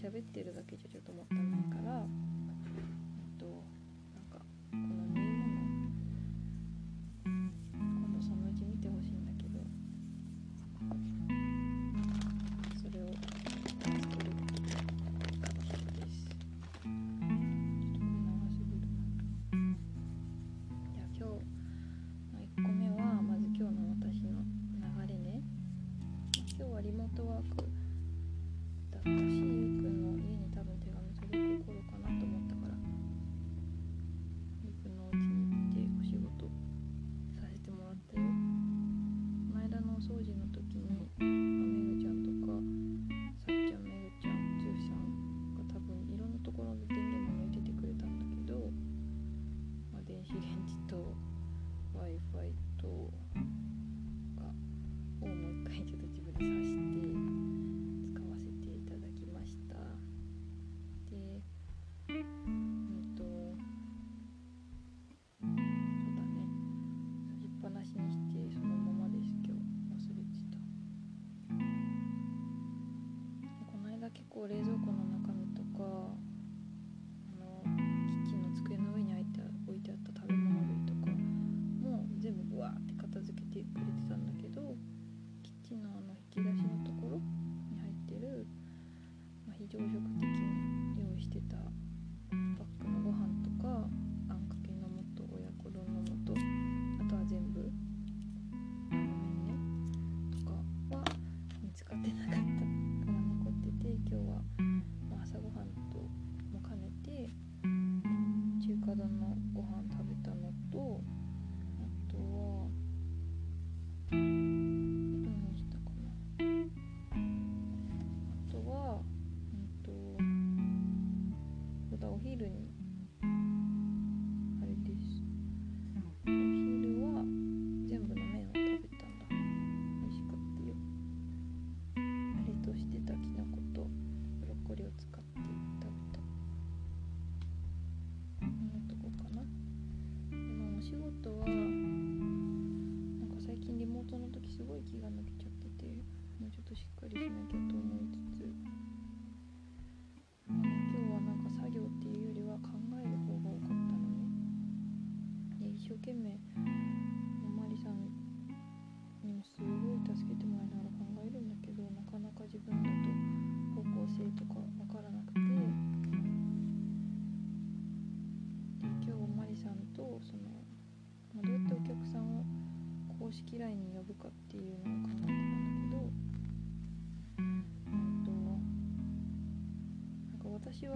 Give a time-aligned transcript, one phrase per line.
[0.00, 2.29] 喋ってるだけじゃちょっともったいないから。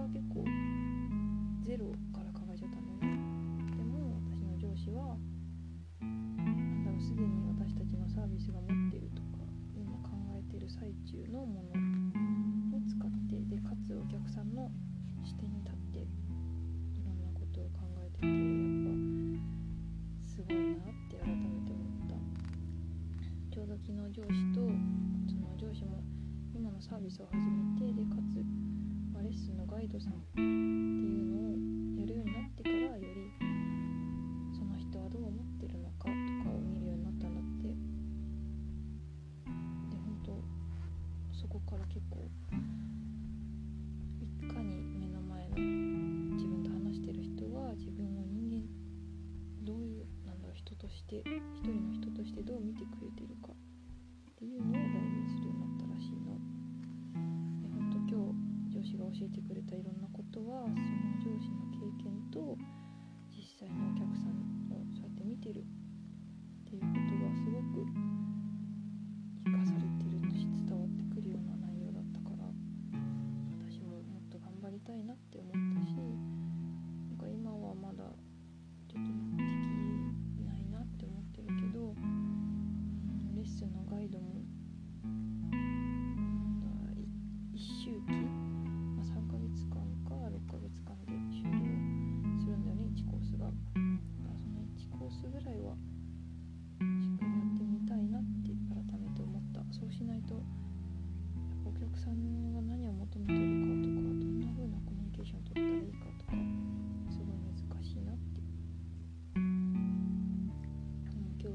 [0.04, 0.44] は結構
[1.64, 3.16] ゼロから考えちゃったんだよね。
[3.72, 5.16] でも私の上司は
[6.00, 6.04] な
[6.44, 14.70] んだろうすでに私たちのサービスが持ってるとか今考えてる最中のものを使ってでかつお客さんの
[15.24, 15.83] 視点に立って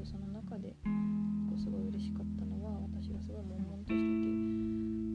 [0.00, 0.72] どその中で
[1.44, 4.24] こうすごい嬉しかったのは私がすごい悶々としてて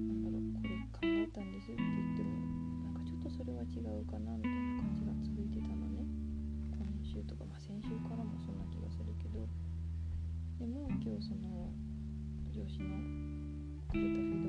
[0.06, 2.30] なんだろうこれ考えたんですって言っても
[2.86, 6.06] なんかちょっとそれは違うかなみたいな感じが続いてたのね。
[6.78, 9.50] 今週とか、まあ、先週からもそんな気がするけど。
[10.62, 11.74] でも今日その
[12.54, 12.96] 上司の
[13.90, 14.45] くれたフィード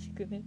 [0.00, 0.42] しくね。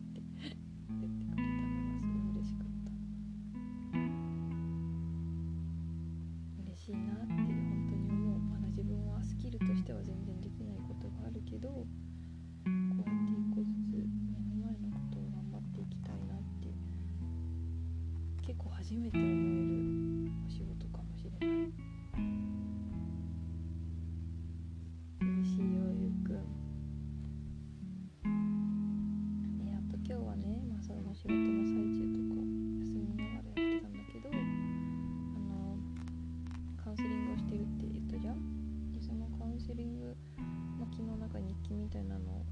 [41.83, 42.45] みたいなのを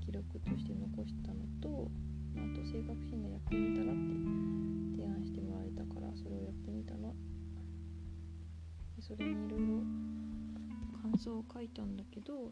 [0.00, 1.90] 記録として残したのと、
[2.32, 4.14] まあ、あと性格診断やってみたらって
[4.94, 7.12] 提案してもらえたからそれをやってみたの。
[8.94, 9.82] でそれにいろいろ
[11.02, 12.48] 感想を書いたんだけど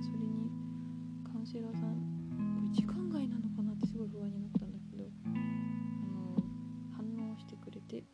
[0.00, 0.50] それに
[1.26, 1.98] カウンセラーさん
[2.54, 8.04] これ時間外なのかなってすごい不安になったんだけどあの反応してくれて。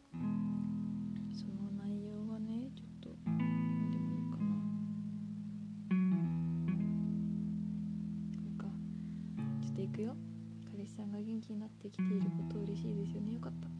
[11.47, 13.35] 気になってきていること嬉しいですよね。
[13.35, 13.71] よかった。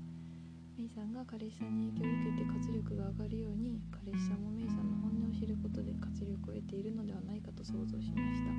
[0.79, 8.55] メイさんが彼氏さんに影響を受けて活力が上がるように彼氏さんもメイさんの本音を知ることで活力を得ているのではないかと想像しました。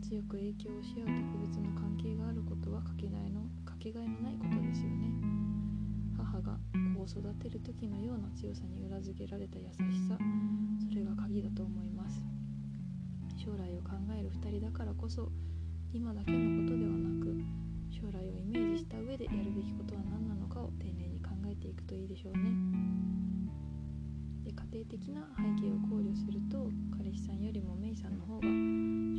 [0.00, 5.12] 強く影響をし合う特別な関係があることはかけがえのかけがえのないことですよね。
[6.16, 6.56] 母が
[6.96, 10.16] 子を育てる時のような強さに裏付けられた優しさ
[10.88, 12.24] それが鍵だと思います。
[13.36, 15.28] 将来を考える2人だからこそ
[15.92, 17.59] 今だけのことではなく
[18.00, 22.48] 将来をイメージした上でやるべきことは何なのかを丁寧に考えていくといいでしょうね。
[24.42, 26.64] で家庭的な背景を考慮すると
[26.96, 28.48] 彼氏さんよりもメイさんの方が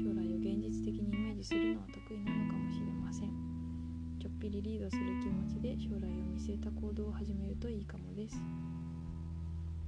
[0.02, 3.30] 将来を現実的にイメージするのは得意なのかもしれません。
[4.18, 8.42] ちょっぴりリードする気持ちで将来を見据えた行動を始めるといいかもです。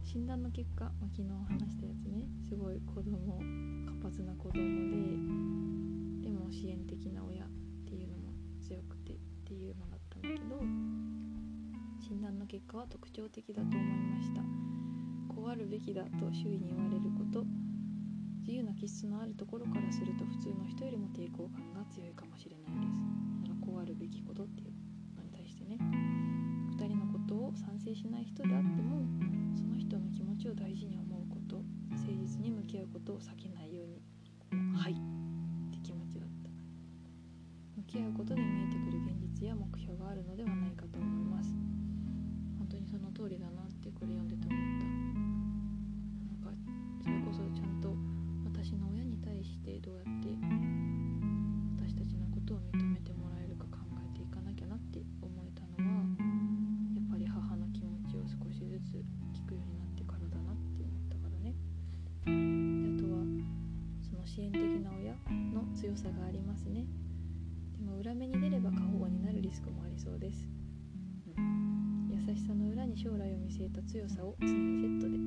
[0.05, 2.29] 診断の結果、まあ、昨日話したやつね。
[2.47, 3.41] すごい子供
[4.01, 7.42] 活発な子供ででも支援的な親
[10.24, 10.56] だけど
[12.00, 13.80] 診断の結果は特徴的だと思い
[14.15, 14.42] ました。
[15.27, 17.44] こうあるべきだと周囲に言われること
[18.39, 23.00] 自由な気質のあるところからすると普通の人よりも抵抗感が強いかもしれないです。
[23.44, 24.72] だからこうあるべきことっていう
[25.18, 25.77] のに対してね
[26.80, 29.03] 2人のことを賛成しない人であっても
[29.56, 31.60] その人の気持ちを大事に思うこと
[31.92, 34.00] 誠実に向き合うことを避けないように
[34.80, 34.96] はいっ
[35.72, 36.50] て気持ちだった。
[37.75, 39.02] 向き合うことで見えてくる
[39.43, 41.51] 現実や目標があるのではないかと思います。
[42.57, 44.88] 本当にその通りだなってこれ読んでて思った。
[46.31, 46.55] なんか
[47.03, 47.91] それこそちゃんと
[48.47, 50.23] 私の親に対してどうやって
[73.93, 75.21] 強さを常にセットで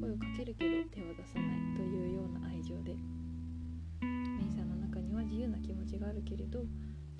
[0.00, 2.96] 声をかけるけど手は出さないというような愛情で
[4.00, 6.64] メイさんの中には自由な気持ちがあるけれど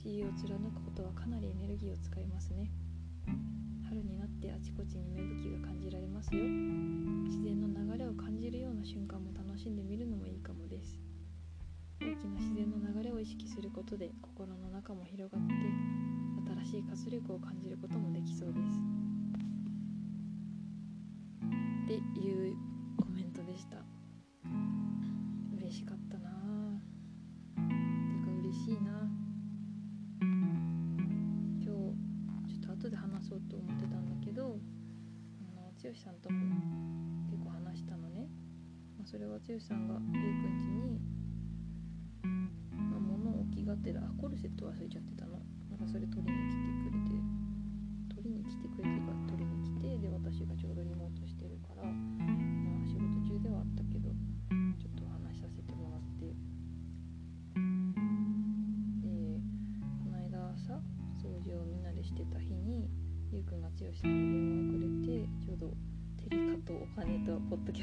[0.01, 2.73] 自由を貫くことはかなりエネルギーを使いますね。
[3.85, 6.41] 春になってあちこちに芽吹きが感じられますよ。
[7.29, 10.97] 自然の流れを感じるような瞬間も楽しんでみるのもいいかもです。
[12.01, 15.53] 大きな自然の流れを意識することで心の中も広がって
[16.65, 19.14] 新しい活力を感じることもできそうです。
[21.45, 22.57] っていう
[22.97, 23.77] コメントでした。
[25.57, 26.31] 嬉しかったな。
[27.57, 27.61] て
[28.25, 29.09] か嬉しいな。
[30.21, 31.95] 今日ちょ
[32.59, 34.59] っと後で話そうと思ってたんだけど
[35.41, 36.39] あの剛さんとも
[37.31, 38.29] 結構話したのね、
[38.99, 41.01] まあ、それは剛さんがゆうくんちに
[42.65, 45.41] 物置きがてらコルセット忘れちゃってたの。
[45.71, 46.84] なんかそれ取りに来てく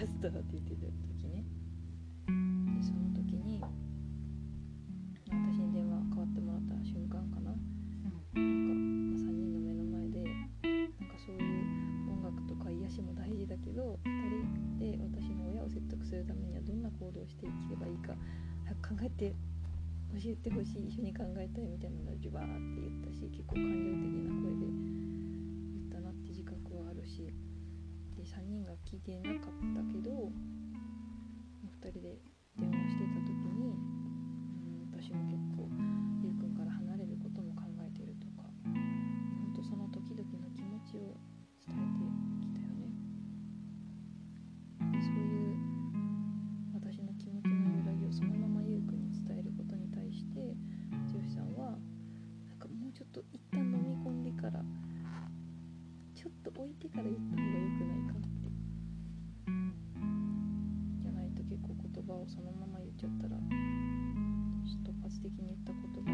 [0.03, 1.46] ャストって言ってた時ね。
[1.46, 3.62] でその時に
[5.29, 14.10] 私に電話代わってもらった瞬間かな、なんか、まあ、3人の目の前でなんかそういう音楽とか癒しも大事だけど2
[14.81, 18.17] 人で私の親を説得するためにはどんな行動をしていけばいいか
[18.65, 19.36] 早く考えて
[20.17, 24.61] 教えてほしい一緒に考えたいみたいなのをジュバーって言ったし結構感情的な声で
[28.91, 30.12] 聞いてなかったけど
[31.81, 32.20] 2人で
[63.01, 66.11] ちゃったらちょっと突発的に言ったことが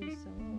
[0.00, 0.51] 剛さ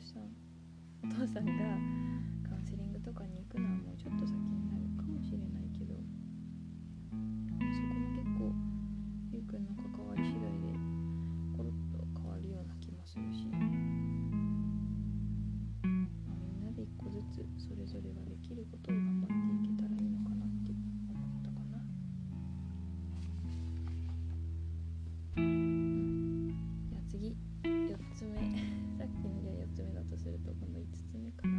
[0.00, 0.22] さん。
[1.04, 1.52] お父さんが
[30.44, 31.57] とこの5つ目かな。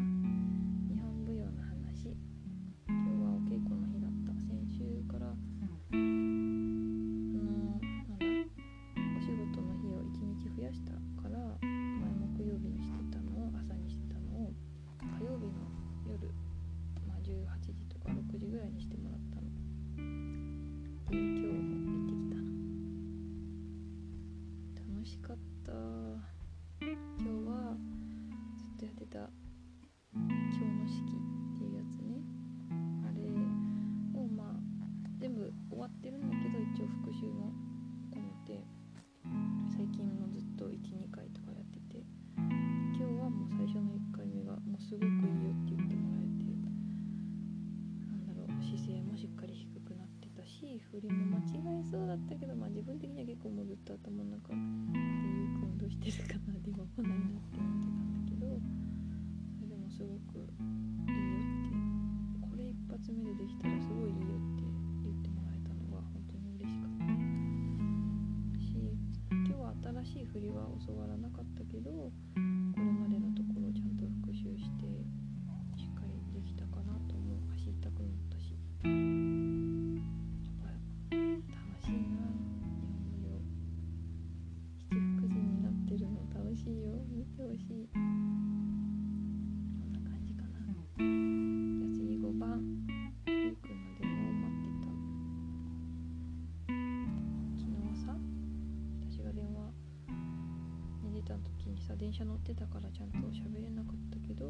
[101.90, 104.46] さ電車乗ってたからちゃんと喋れなかったけど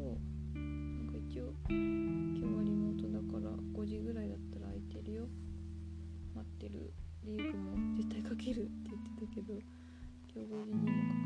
[0.52, 5.24] なんか一応今日はリモートだから5時ぐらいだったら空いてるよ。
[6.34, 6.92] 待ってる
[7.24, 9.54] リークも絶対かけるって言ってたけど
[10.28, 11.19] 今日5時にもか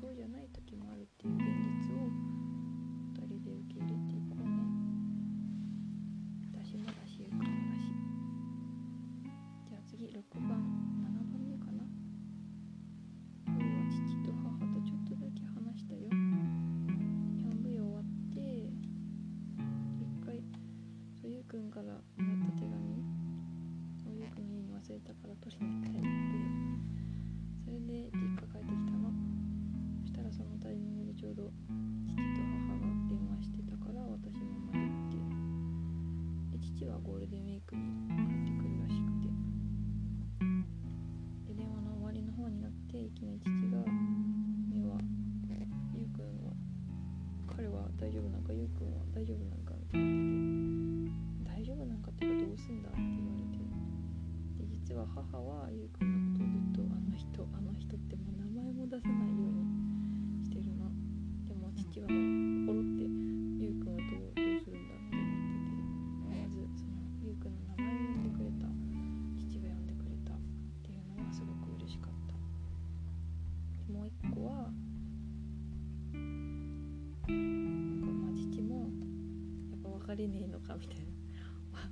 [0.00, 0.65] そうじゃない時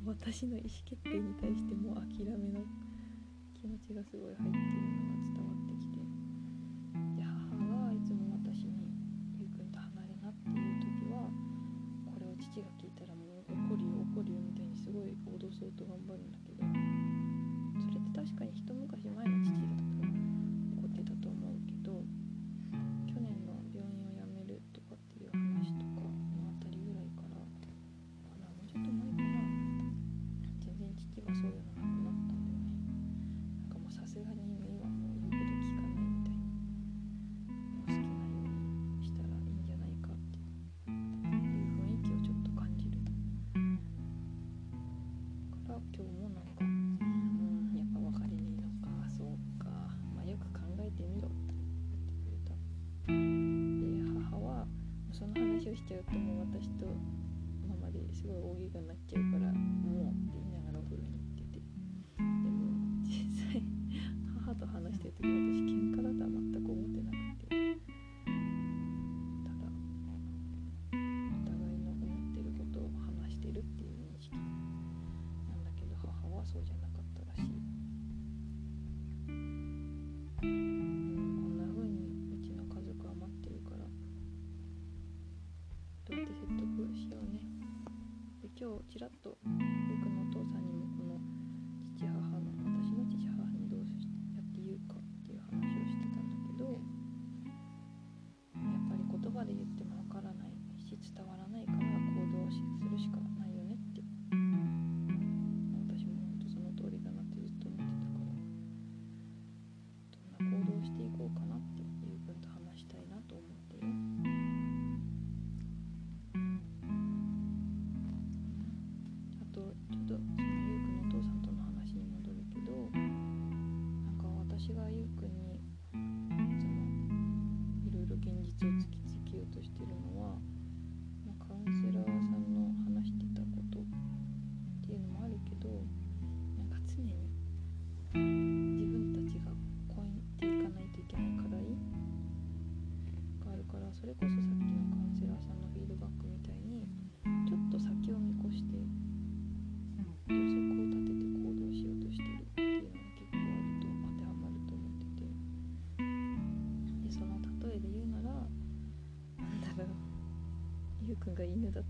[0.07, 2.61] 私の意思決定に対してもう諦めの
[3.55, 4.59] 気持ちがすごい入って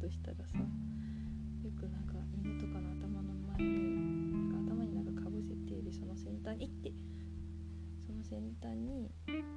[0.04, 3.64] としたらさよくなんか犬とかの頭の前で
[4.36, 6.92] なんか頭になんかかぶせてでその先端にって
[8.04, 9.08] その先端に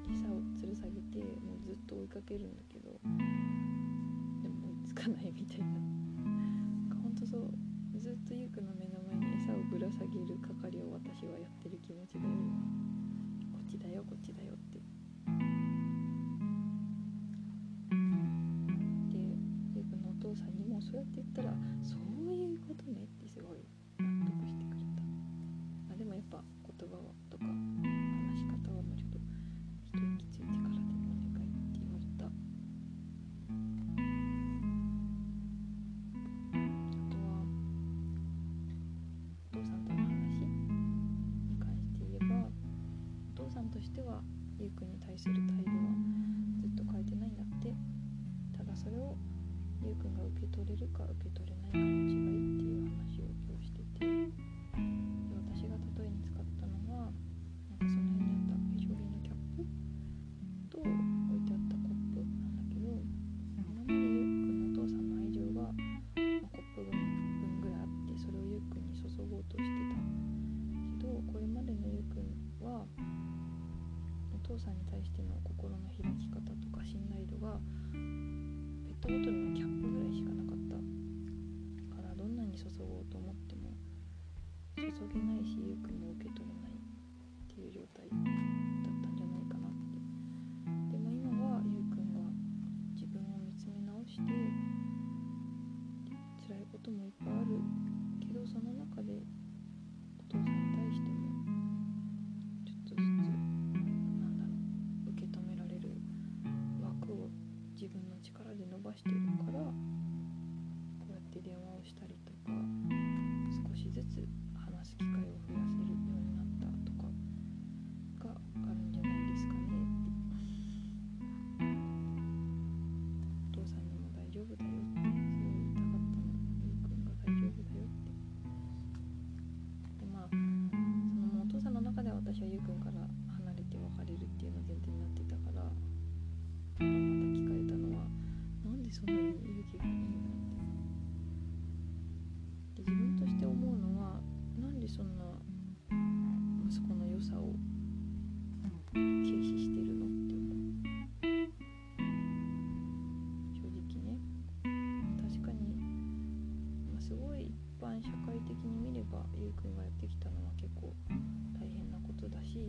[0.07, 7.51] 餌を吊る下げてもうずっと追いかけるんだけどでも追いつかないみたいななんかほんとそう
[7.99, 12.39] ずっとゆうくんの目の前に餌をぶら下げる係を私はやってる気持ちがよ
[13.43, 14.96] 今こっちだよこっちだよって。
[43.77, 44.21] としては
[44.59, 45.93] ゆうくんに対する態度は
[46.59, 47.75] ずっと変えてないんだって。
[48.57, 49.15] ただそれを
[49.83, 51.96] ゆうくんが受け取れるか受け取れないか。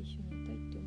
[0.00, 0.77] 一緒にいたいっ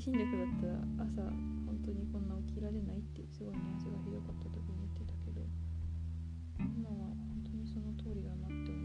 [0.00, 1.28] 普通の精神力だったら朝
[1.68, 5.44] 本当にこんな起きられないってすごい熱がひどかった時に言ってたけど
[6.56, 8.79] 今は本当にその通りだなって思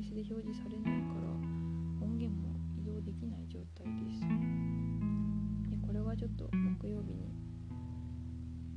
[0.00, 1.28] イスで表示されないから
[2.00, 4.24] 音源も移動できない状態です。
[5.68, 7.28] でこれはちょっと木曜日に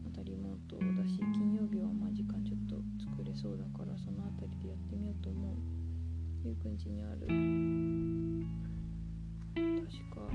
[0.03, 5.55] またリモートだし金曜日はまあ時間ちょっと作れそうだからそのあたりでやってみようと思う。
[6.43, 7.23] ゆうくんちにある。
[9.55, 10.27] 確か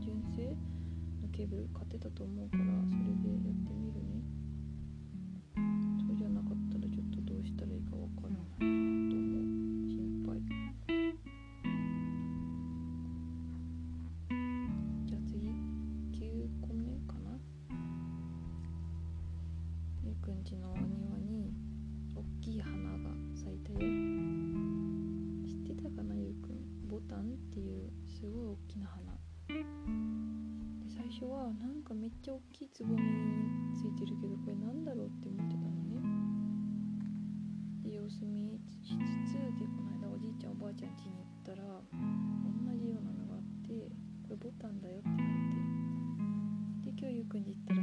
[0.00, 0.56] 純正
[1.20, 3.79] のケーブル買ってたと思うからそれでやってみ
[27.34, 29.12] っていうすごい大きな花
[29.48, 29.64] で
[30.88, 36.00] 最初はなんかめっちゃ大きいつぼみについてるけどこれなんだろうって思ってたのね
[37.82, 43.90] で様子見しつつでこの間おじいちゃんおばあちゃん家に行ったら同じようなのがあって
[44.22, 45.60] これボタンだよって言われて。
[46.82, 47.79] で今日ゆうくんに行ったら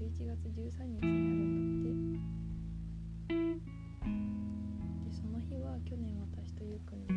[0.00, 2.00] 11月13日にあるんだっ
[3.28, 3.36] て。
[5.04, 7.12] でその日は去年私とゆうくんで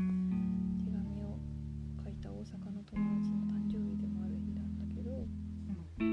[0.83, 1.39] 手紙を
[2.03, 5.23] 書いた大阪の友達の誕生日でもある日なんだけど、
[5.63, 6.11] まあその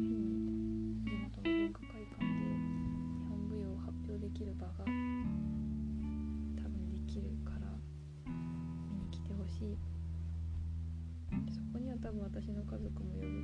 [0.00, 2.32] 日に地元の文化会館で日
[3.28, 4.96] 本舞踊を発表できる場が多分
[6.88, 7.76] できるから
[8.88, 9.76] 見に来てほしい。
[11.44, 13.39] でそこには多分私の家族も呼ぶ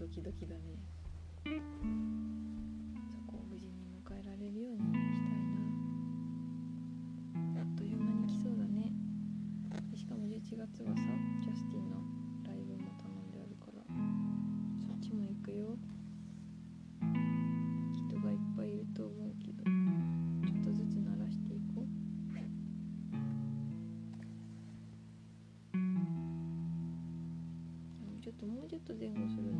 [0.00, 0.60] ドキドキだね。
[1.44, 4.78] そこを無事に迎えられるように
[5.14, 5.30] したい
[7.54, 7.60] な。
[7.60, 8.94] あっという間に来そうだね。
[9.94, 11.02] しかも11月はさ
[11.42, 11.98] ジャスティンの
[12.48, 13.84] ライブも頼んであるから
[14.80, 15.76] そっちも行くよ。
[17.92, 21.86] 人がいっぱいいると思うけどちょっとずつ慣らしていこう。
[28.00, 29.59] でもちょっともうちょっと前後するの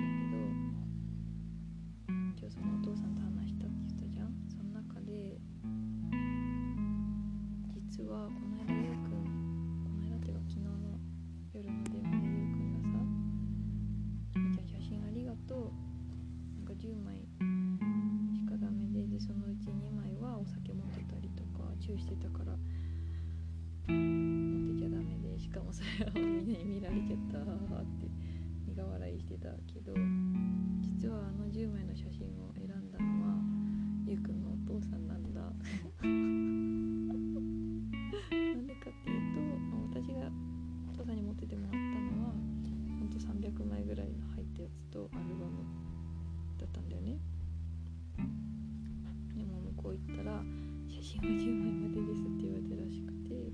[51.23, 53.53] 9枚までですって言われたらしくて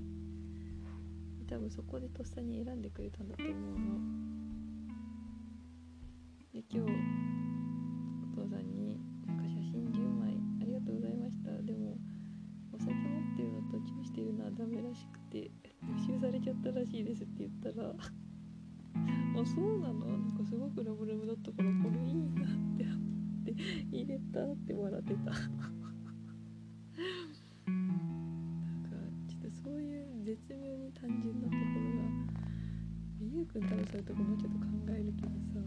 [1.47, 3.57] 多分そこでとっさに選んでくれたんだと思うの。
[6.53, 6.91] で今日
[8.39, 11.51] お父さんに「なんか写真10枚ありがとうございました。
[11.61, 11.97] でも
[12.71, 12.99] お酒持
[13.33, 15.51] ってるのとチュしてるのはダメらしくて
[15.83, 17.89] 募集されちゃったらしいです」って言ったら
[19.41, 20.05] 「あそうなの？
[20.05, 22.95] なんかすごくラブラブだったからこれいいな」って思
[23.41, 23.55] って
[23.91, 25.76] 入れたって笑ってた。
[30.97, 32.09] 単純なところが
[33.21, 35.61] ゆうくん多分そういうとこもうちょっと考えるけどさ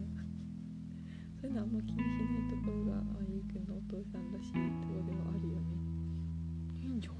[1.41, 5.71] そういうのあんま気にしないところがあゆうくんのお父さんらしいところではあるよね。
[6.83, 7.20] いいんじゃん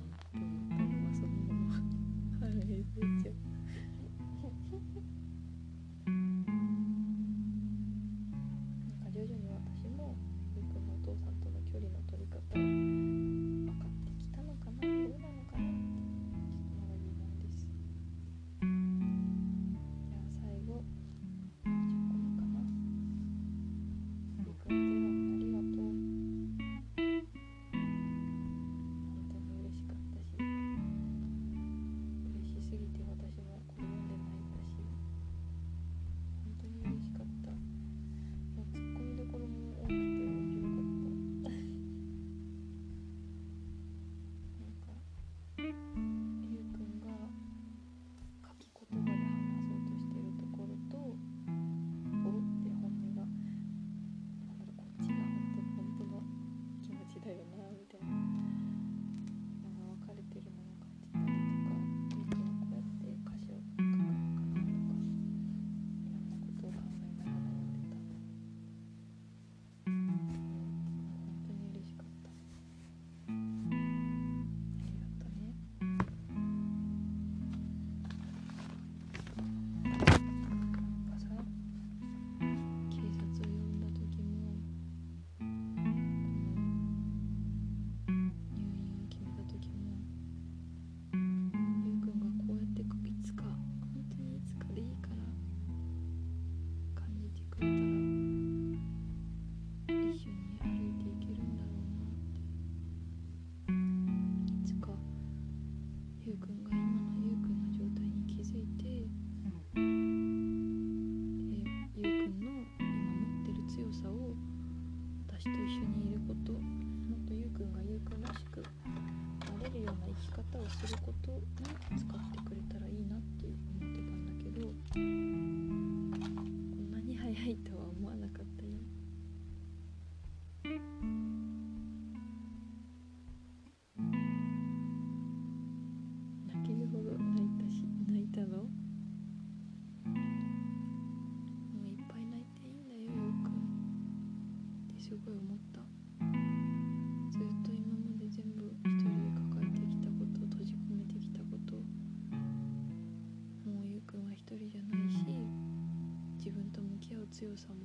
[157.41, 157.77] 強さも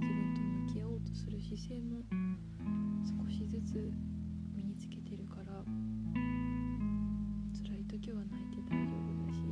[0.00, 0.40] 自分と
[0.72, 2.00] 向き合おうとする姿勢も
[3.04, 3.92] 少しずつ
[4.56, 5.60] 身につけてるから
[7.52, 9.44] 辛い時は泣いて大丈夫だし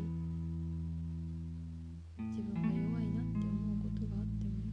[2.24, 4.64] 自分が弱いなって思うことがあっても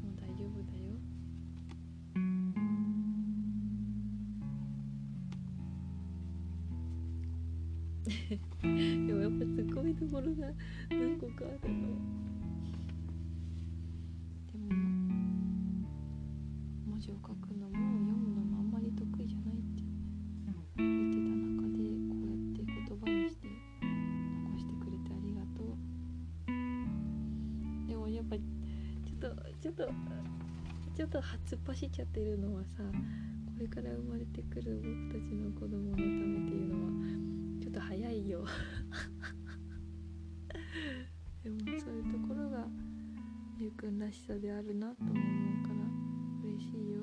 [0.00, 0.96] もう大丈夫だよ。
[9.06, 10.50] でもやっぱツッコミどころが
[10.88, 12.16] 何個かあるの。
[17.06, 19.86] 字を書くのも読むのもあんまり得意じゃないって
[20.74, 23.46] 言ってた中でこうやって言葉にして
[24.42, 25.78] 残してくれてありがとう。
[27.86, 28.50] でもやっぱちょ
[29.14, 29.30] っと
[29.62, 29.86] ちょっと
[30.96, 32.90] ちょっと突っ走っちゃってるのはさこ
[33.60, 36.90] れから生まれてくる僕たちの子供のためっていうのは
[37.62, 38.44] ちょっと早いよ。
[41.44, 42.66] でもそういうところが
[43.60, 45.55] ゆうくんらしさであるなとも思う。
[46.82, 47.02] iyo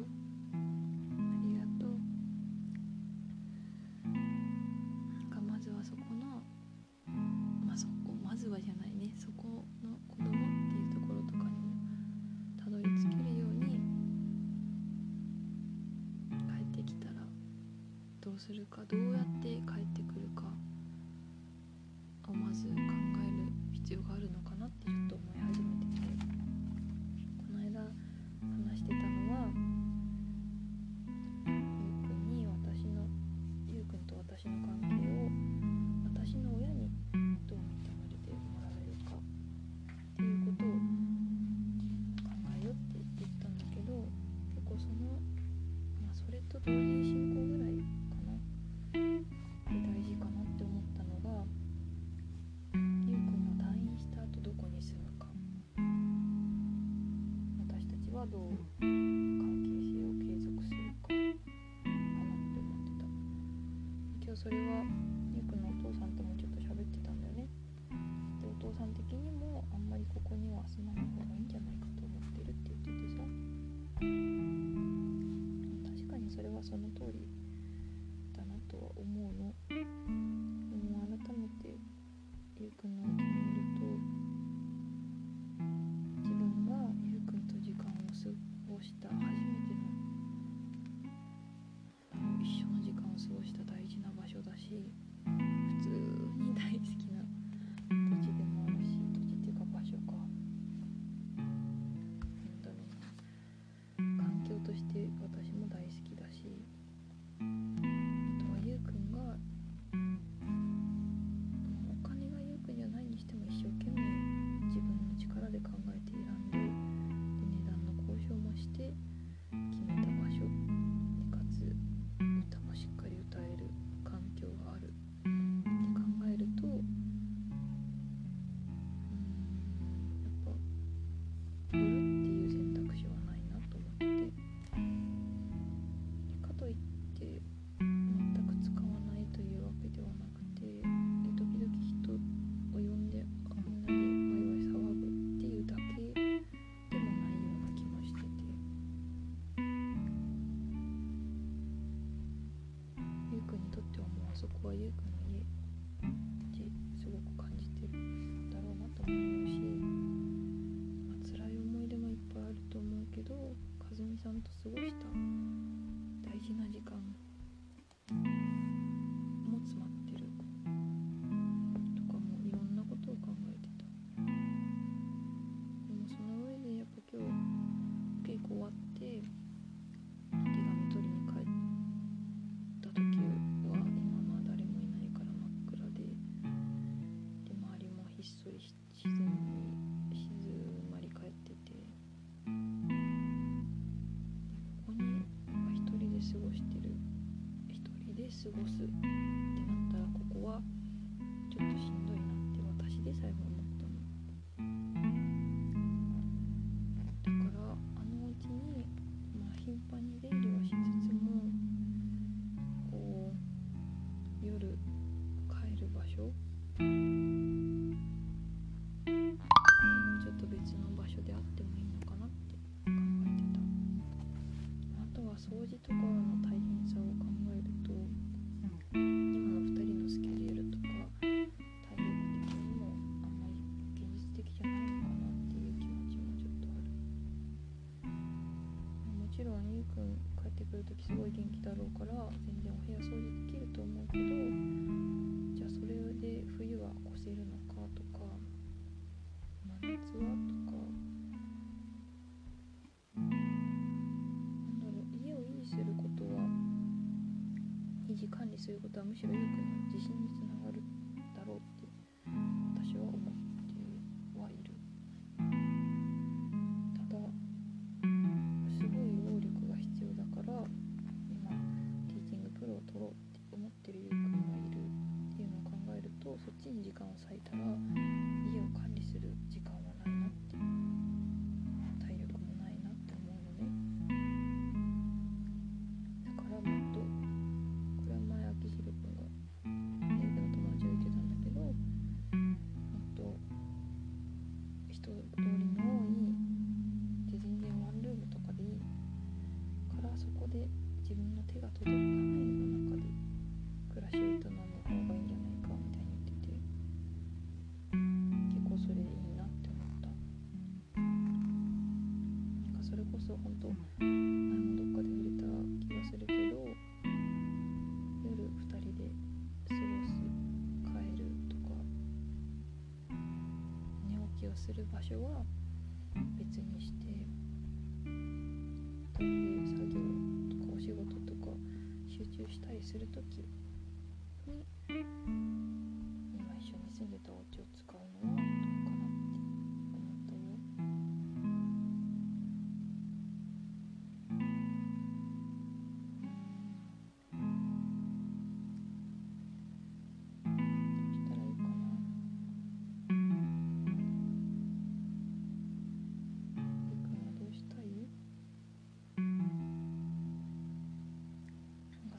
[258.28, 260.93] 管理することはむしろ良くなる自信につながる。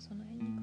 [0.06, 0.53] その辺に。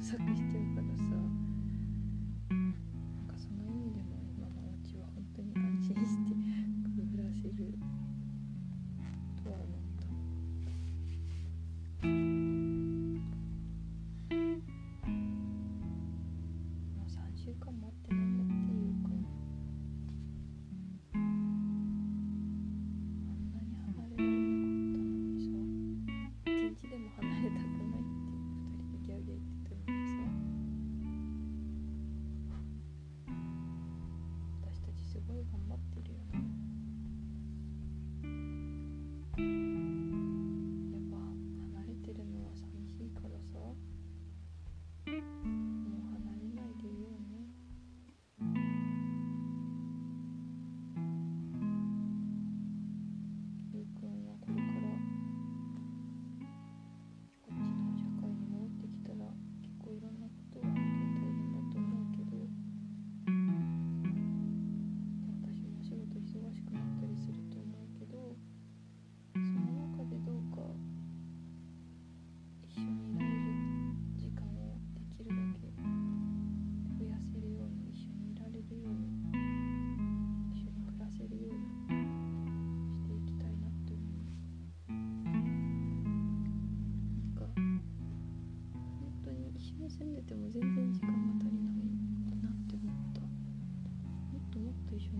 [0.00, 0.47] 作品。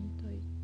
[0.03, 0.58] みたい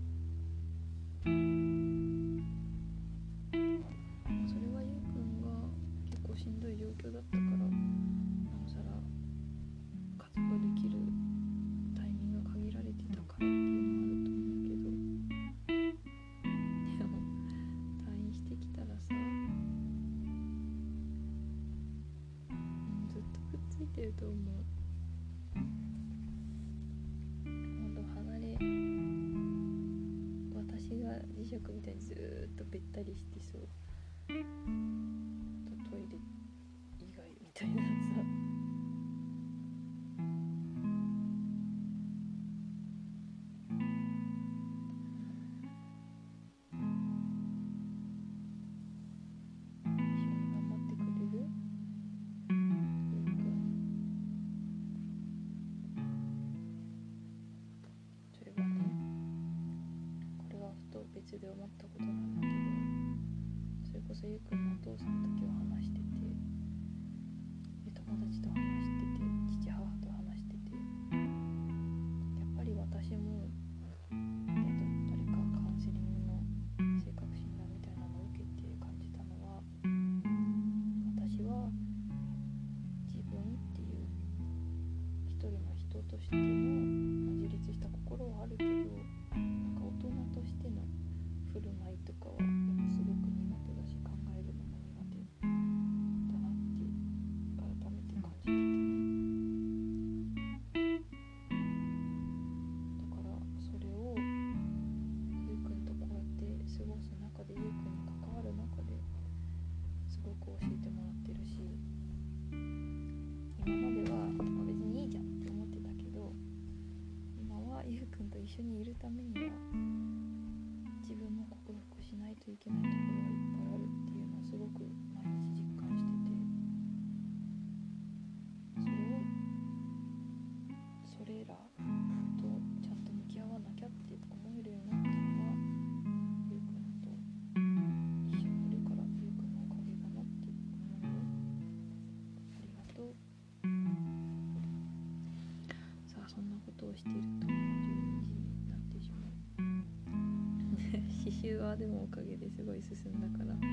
[151.44, 153.63] 習はでもおかげですごい進んだから。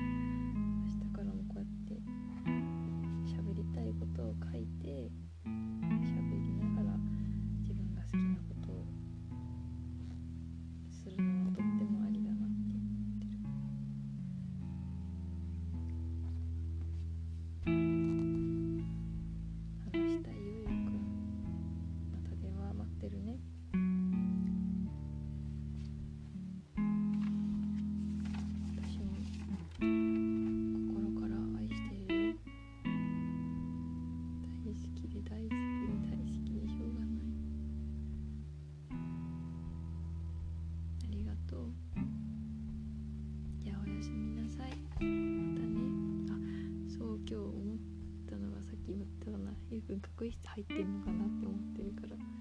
[41.52, 41.68] と。
[43.60, 44.70] じゃあおやすみなさい。
[44.72, 45.12] またね。
[46.30, 46.40] あ
[46.88, 47.78] そう今日思っ
[48.28, 52.31] たのがさっき言ったような F 君かっこいい人入ってんのかなって思ってるから。